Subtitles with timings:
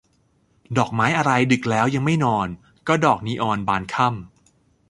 [0.77, 2.47] ดอกไม้อะไรดึกแล้วยังไม่นอน
[2.87, 4.15] ก็ดอกนีออนบานค่ำ